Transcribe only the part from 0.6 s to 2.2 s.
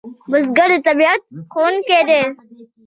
د طبیعت ښوونکی